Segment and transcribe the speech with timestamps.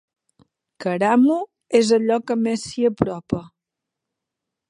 [0.85, 1.35] Karamu
[1.81, 3.43] és allò que més s'hi apropa.